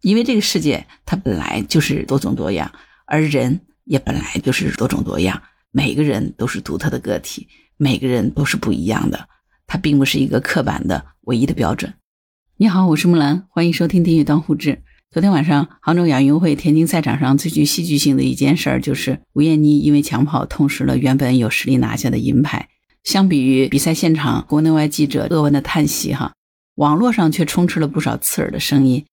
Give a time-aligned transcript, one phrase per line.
[0.00, 2.70] 因为这个世界它本来就是多种多样，
[3.06, 9.28] 而人也本来就是多种多样，每个人都是独特的个体，每个人都是不一样的，
[9.66, 11.94] 它并不是一个刻板的唯一的标准。
[12.56, 14.70] 你好，我是木兰，欢迎收听《地狱当户志》。
[15.10, 22.68] 昨天晚上，杭州亚运会田径赛场上最具戏剧性的一件事儿，就是吴艳妮因为抢跑痛失了原本有实力拿下的银牌。
[23.04, 26.34] 相比于比赛现场国内外记者扼腕的叹息，哈，
[26.74, 29.06] 网络上却充斥了不少刺耳的声音。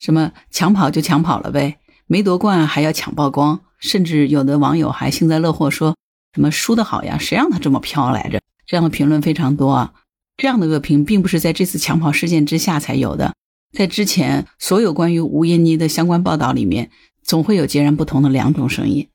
[0.00, 5.94] 什么抢跑就抢跑了呗，没夺冠还要抢曝光，甚至有的网友还幸灾乐祸，说
[6.34, 8.40] 什么输得好呀，谁让他这么飘来着？
[8.66, 9.92] 这样的评论非常多啊。
[10.36, 13.34] 这样的恶评并不是在这次抢跑事件之下才有的，
[13.76, 16.90] 在之前所有关于吴艳妮的相关报道里面，
[17.22, 19.06] 总会有截然不同的两种声音。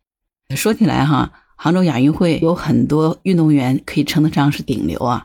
[0.56, 5.24] 说起来哈，杭州亚运会有很多运动员可以称得上是顶流啊，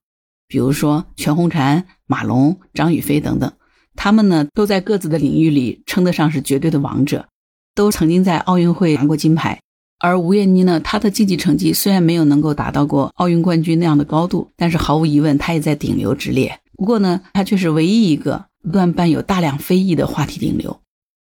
[0.49, 3.53] 比如说全红婵、马龙、张雨霏等等。
[3.97, 7.29] 他们呢，都在各自的领域里称得上是绝对的王者，
[7.75, 9.61] 都曾经在奥运会拿过金牌。
[9.99, 16.59] 而吴艳妮呢，她的竞技成绩虽然没有能够达到过奥运冠军那样的高度，但是毫无疑问，她也在顶流之列。
[16.79, 20.81] 不过呢，她却是唯一一个不断伴有大量非议的话题顶流。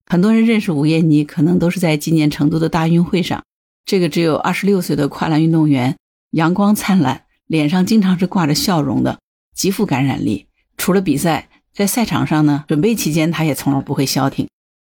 [0.07, 3.43] 很多人认识吴艳妮，可能都是在今年成都的大运会上，
[3.85, 5.97] 这个只有二十六岁的跨栏运动员，
[6.31, 9.19] 阳光灿烂，脸上经常是挂着笑容的，
[9.53, 10.47] 极富感染力。
[10.77, 11.49] 除了比赛。
[11.81, 14.47] 在赛场上呢，准备期间他也从来不会消停，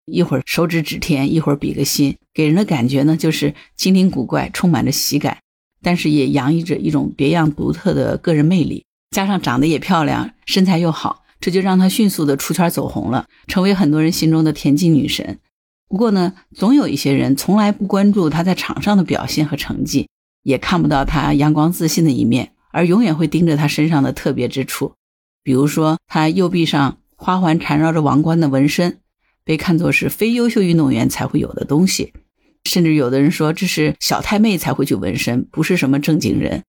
[0.04, 5.38] 一会儿手指指天，一会儿比个心，给人的感觉呢就是精灵古怪，充满着喜感，
[5.80, 8.84] 但是也洋溢着一种别样独特的个人魅力。
[9.12, 15.38] 加上长得也漂亮，身材又好，这就让她迅速的出圈走红了，成为很多人心中的田径女神。
[15.88, 20.08] 不过呢，总有一些人从来不关注她在场上的表现和成绩，
[20.42, 24.94] 也看不到她阳光自信的一面，而永远会盯着她身上的特别之处。
[25.44, 29.00] 比如说，他右臂上花环缠绕着王冠的纹身，
[29.44, 32.12] 被看作是非优秀运动员才会有的东西，
[32.64, 36.62] 甚至有的人说这是小太妹才会去纹身，不是什么正经人。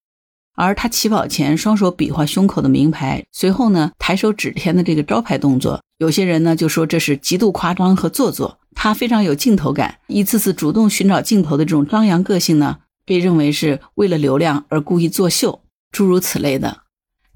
[0.56, 8.59] 而他起跑前双手比划胸口的名牌，随后呢抬手指天的这个招牌动作，有些人呢就说这是极度夸张和做作。
[8.76, 15.62] 他非常有镜头感，一次次主动寻找镜头的这种张扬个性呢，被认为是为了流量而故意作秀，
[15.92, 16.81] 诸如此类的。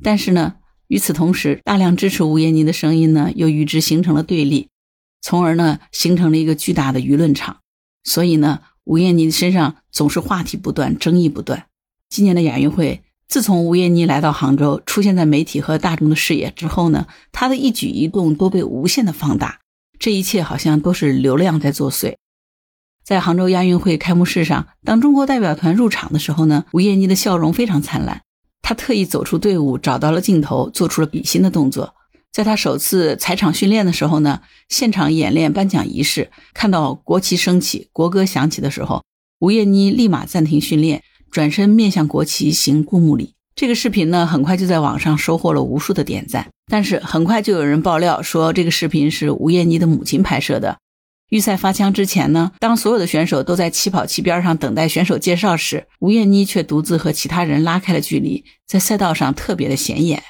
[0.04, 0.57] 但是呢。
[0.88, 4.70] 与此同时，大量支持吴艳妮的声音呢，又与之形成了对立，
[5.22, 7.58] 从而呢，形成了一个巨大的舆论场。
[8.04, 11.66] 所以呢，吴艳妮身上总是话题不断，争议不断。
[12.10, 19.60] 今年的亚运会，自从吴艳妮来到杭州，出现在媒体和大众的视野之后呢，她的一举一动都被无限的放大。
[20.00, 22.16] 这一切好像都是流量在作祟。
[23.04, 28.22] 在杭州亚运会开幕式上，当中国代表团入场的时候呢，吴艳妮的笑容非常灿烂。
[28.68, 31.94] 他特意走出队伍，找到了镜头，做出了比心的动作。
[32.34, 39.06] 在他首次踩场训练的时候呢，现场演练颁奖仪式，看到国旗升起、国歌响起的时候，
[39.40, 41.02] 吴艳妮立马暂停训练，
[41.32, 43.36] 转身面向国旗行注目礼。
[43.56, 46.50] 这个视频呢，很快就在网上收获了无数的点赞。
[46.70, 50.78] 但是很快就有人爆料说，这个视频是吴艳妮的母亲拍摄的。
[51.30, 60.24] 预赛发枪之前呢，当所有的选手都在起跑器边上等待选手介绍时，吴艳妮却独自和其他人拉开了距离，在赛道上特别的显眼。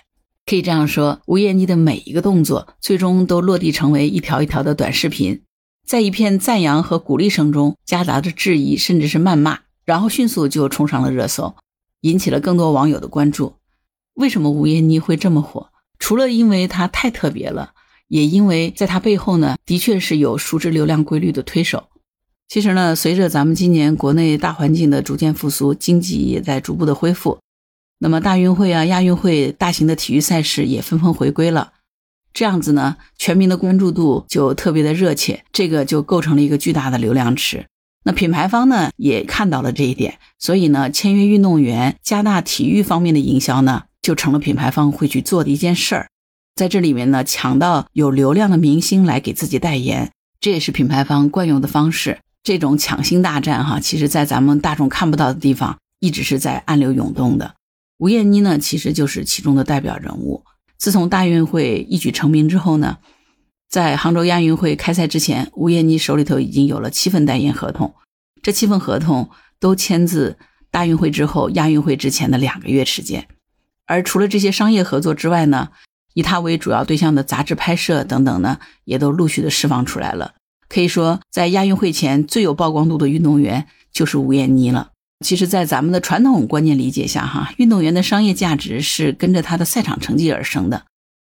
[0.47, 5.43] 可以这样说，吴艳妮的每一个动作最终都落地成为一条一条的短视频，
[5.85, 11.55] 在一片赞扬和鼓励声中夹杂着质疑，甚至是谩骂，然后迅速就冲上了热搜，
[12.01, 13.57] 引起了更多网友的关注。
[14.15, 15.69] 为什么吴艳妮会这么火？
[15.99, 17.73] 除了因为她太特别了。
[18.07, 21.87] 也因为在他背后呢，的确是有熟知流量规律的推手。
[22.47, 27.39] 其实呢，随着咱们今年国内大环境的逐渐复苏，经济也在逐步的恢复，
[27.99, 31.73] 那么大运会啊、亚运会、大型的体育赛事也纷纷回归了。
[32.33, 37.65] 这样子呢，全民的关注度就特别的热切，这个就构成了一个巨大的流量池。
[38.05, 46.07] 那品牌方呢也看到了这一点，所以呢，签约运动员、加大体育方面的营销呢，就成了品牌方会去做的一件事儿。
[46.57, 50.11] 在这里面呢，抢到有流量的明星来给自己代言，
[50.41, 52.17] 这也是品牌方惯用的方式。
[52.41, 57.53] 这种抢星大战，哈，其实在咱们大众看不到的地方，一直是在暗流涌动的。
[57.99, 60.43] 吴艳妮呢，其实就是其中的代表人物。
[60.79, 62.97] 自从大运会一举成名之后呢，
[63.69, 67.93] 在杭州亚运会开赛之前，吴艳妮手里头已经有了七份代言合同，
[68.41, 69.29] 这七份合同
[69.59, 70.39] 都签自
[70.71, 73.27] 大运会之后、亚运会之前的两个月时间。
[73.85, 75.69] 而除了这些商业合作之外呢，
[76.17, 80.33] 以他为主要对象的杂志拍摄等等呢，也都陆续的释放出来了。
[80.67, 84.89] 可以说，在亚运会前最有曝光度的运动员就是吴艳妮了。
[85.23, 90.85] 其实，在咱们的传统观念理解下，哈，运动员的商业价值是跟着他的赛场成绩而生的。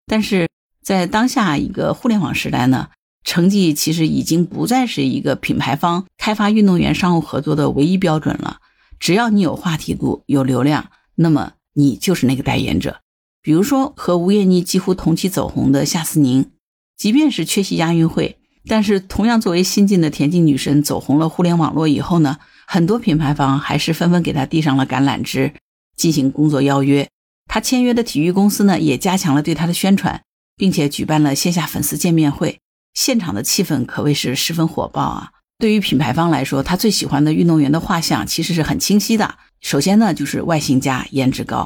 [0.06, 0.48] 但是
[0.82, 2.88] 在当下一个互联网时代呢，
[3.24, 8.56] 成绩其实已经不再是一个品牌方开发运动员商务合作的唯一标准了。
[8.98, 13.00] 只要你有话题度、有流量，那么你就是那个代言者。
[13.42, 16.50] 比如说和吴艳妮几乎同期走红的夏思宁，
[16.96, 25.52] 即便是缺席亚运会，但是同样作为新晋的田径女神走红了互联网络以后呢，很多品牌方还是纷纷给她递上了橄榄枝，
[25.96, 27.08] 进行工作邀约。
[27.46, 30.22] 她签约的体育公司呢，也加强了对她的宣传，
[30.56, 32.58] 并且举办了线下粉丝见面会。
[32.94, 35.30] 现场的气氛可谓是十分火爆啊！
[35.58, 39.36] 对于品牌方来说，他最喜欢的运动员的画像其实是很清晰的。
[39.60, 41.64] 首先呢，就是外形佳、颜值高；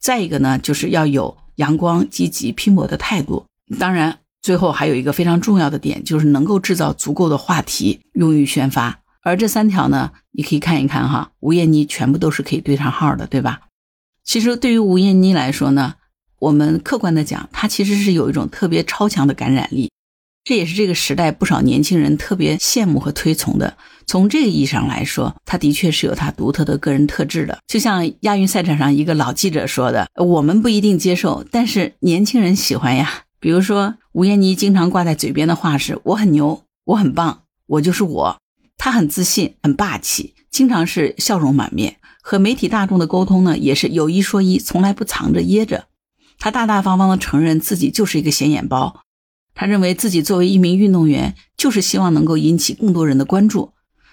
[0.00, 3.44] 再一个呢，就是要有阳光、积极、拼搏的态度。
[3.78, 9.00] 当然，最后还有一个非常重要的点，就是能够制造足够的话题用于宣发。
[9.22, 13.62] 而这三条呢，你可以看一看哈，吴艳妮全部都是可以对上号的，对吧？
[14.24, 15.94] 其实对于吴艳妮来说呢，
[16.38, 19.90] 我们客观的讲，她其实是有一种特别超强的感染力。
[20.48, 23.76] 这也是这个时代不少年轻人特别羡慕和推崇的。
[24.06, 27.58] 从这个意义上来说，他的确是有他独特的个人特质的。
[27.66, 38.38] 就像亚运赛场上一个老记者说的：“我们不一定接受，但是年轻人喜欢呀。”比如说吴艳妮经常挂在嘴边的话是：“我很牛，我很棒，我就是我。”
[38.78, 41.96] 她很自信，很霸气，经常是笑容满面。
[42.22, 45.84] 和媒体大众的沟通呢，也是有一说一，从来不藏着掖着。
[46.38, 49.02] 她大大方方的承认自己就是一个显眼包。
[49.58, 53.72] 他认为自己作为一名运动员，就是希望能够引起更多人的关注。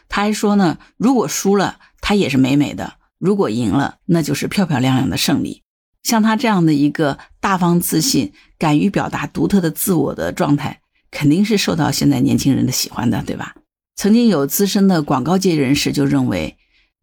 [0.10, 5.62] 他还说呢，如果输了，他也是美美的；如果赢了，那就是漂漂亮亮的胜利。
[6.02, 10.82] 像他这样的一个大方自信、敢于表达独特的自我的状态，
[11.12, 13.54] 肯定是受到现在年轻人的喜欢的，对吧？
[13.96, 16.58] 曾经有资深的广告界人士就认为，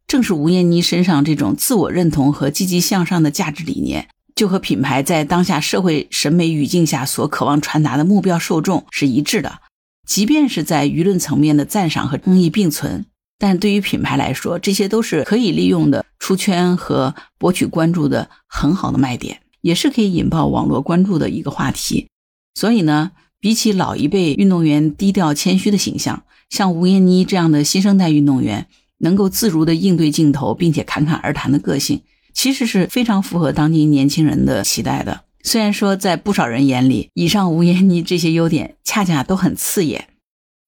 [0.08, 4.08] 正是吴艳妮身上这种自我认同和积极向上的价值理念。
[4.42, 9.60] 就和品牌在当下社会审美语境下所渴望传达的目标受众是一致的，
[10.04, 13.06] 即便是在舆论层面的赞赏和争议并存，
[13.38, 22.08] 但对于品牌来说，这些都是可以利用的出圈和博取关注的很好的卖点，也是可以引爆网络关注的一个话题。
[22.56, 28.66] 所以呢，比起老一辈运动员低调谦虚的形象，像吴艳妮这样的新生代运动员，
[28.98, 32.02] 能够自如的应对镜头，并且侃侃而谈的个性。
[32.32, 35.23] 其实是非常符合当今年轻人的期待的。
[35.43, 40.08] 虽然说在不少人眼里，以上吴艳妮这些优点恰恰都很刺眼，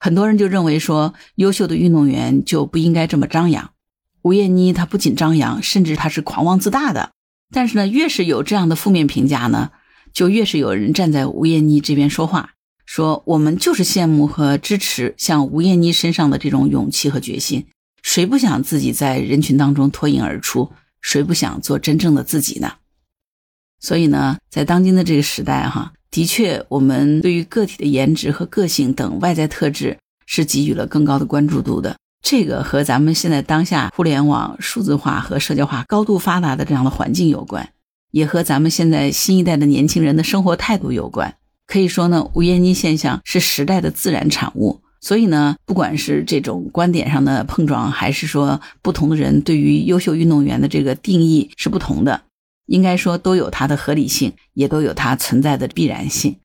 [0.00, 3.70] 很多人就认为说，优秀的运动员就不应该这么张扬。
[4.22, 7.12] 吴艳妮她不仅张扬，甚至她是狂妄自大的。
[7.52, 9.70] 但是呢，越是有这样的负面评价呢，
[10.12, 17.66] 就越是有人站在吴艳妮这边说话，说我们就是羡慕和支持像吴艳妮身上的这种勇气和决心。
[18.02, 20.72] 谁不想自己在人群当中脱颖而出？
[21.04, 22.72] 谁不想做真正的自己呢？
[23.78, 31.94] 所以呢，在当今的这个时代，哈，的确，我们对于个体的颜值和个性等外在特质是给予了更高的关注度的。
[32.22, 37.68] 这个和咱们现在当下互联网、数字化和社交化高度发达的这样的环境有关，
[38.10, 41.36] 也和咱们现在新一代的年轻人的生活态度有关。
[41.66, 44.80] 可以说呢，无烟机现象是时代的自然产物。
[45.04, 52.22] 所以呢，不管是这种观点上的碰撞，还是说不同的人对于优秀运动员的这个定义是不同的，
[52.64, 56.36] 应该说都有它的合理性，也都有它存在的必然性。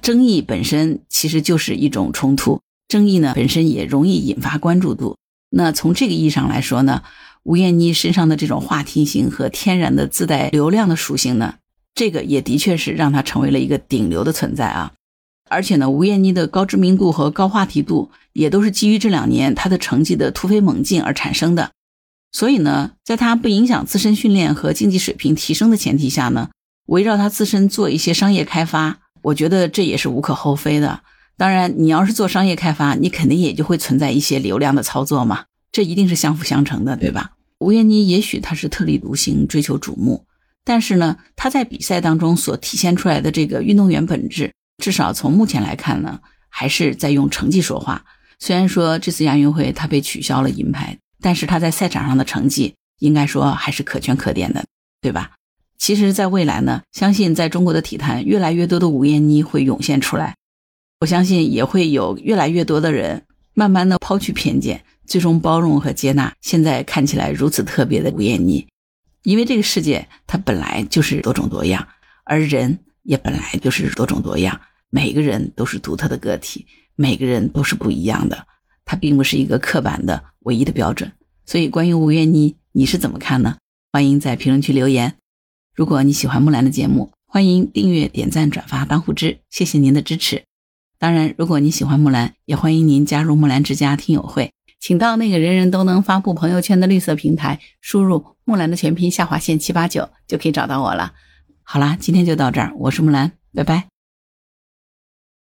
[0.00, 5.16] 争议本身其实就是一种冲突，争议呢本身也容易引发关注度。
[5.50, 7.02] 那从这个意义上来说呢，
[7.42, 11.56] 吴艳妮身上的这种话题性和天然的自带流量的属性呢，
[11.96, 14.92] 这个也的确是让她成为了一个顶流的存在啊。
[15.48, 21.70] 而且呢，吴艳妮的高知名度和高话题度也都是基于这两年她的成绩的突飞猛进而产生的。
[22.32, 26.50] 所以呢，在她不影响自身训练和竞技水平提升的前提下呢，
[26.86, 31.02] 围绕她自身做一些商业开发，我觉得这也是无可厚非的。
[31.36, 37.32] 当然，你要是做商业开发，你肯定也就会存在一些流量的操作嘛，这一定是相辅相成的，对吧？
[37.60, 40.24] 吴艳妮也许她是特立独行，追求瞩目，
[40.64, 44.52] 但是呢，她在比赛当中所体现出来的这个运动员本质。
[44.78, 48.04] 至少从目前来看呢，还是在用成绩说话。
[48.38, 54.64] 虽然说这次亚运会他被取消了银牌，但是他在赛场上的成绩应该说还是可圈可点的，
[55.00, 55.32] 对吧？
[55.78, 60.34] 其实，在未来呢，相信在中国的体坛，越来越多的吴艳妮会涌现出来。
[61.00, 68.66] 我相信也会有越来越多的人慢慢的抛去偏见，最终包容和接纳现在看起来如此特别的吴艳妮。
[69.22, 71.86] 因为这个世界它本来就是多种多样，
[72.24, 72.80] 而人。
[73.04, 78.46] 也本来就是多种多样，每个人都是独特的个体，每个人都是不一样的，
[78.84, 81.12] 它并不是一个刻板的唯一的标准。
[81.46, 83.56] 所以，关于吴月妮，你是怎么看呢？
[83.92, 85.14] 欢迎在评论区留言。
[85.74, 90.44] 如果你喜欢木兰的节目，欢迎订阅、点赞、转发、当护之，谢谢您的支持。
[90.98, 101.12] 当然，如果你喜欢木兰，也欢迎您加入木兰之家听友会，请到那个人人都能发布朋友圈的绿色平台，输入木兰的全拼下划线七八九，就可以找到我了。
[101.64, 103.93] 好啦今天就到这儿我是木兰拜拜。